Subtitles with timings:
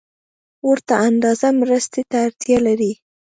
[0.69, 2.91] ورته اندازې مرستې ته اړتیا لري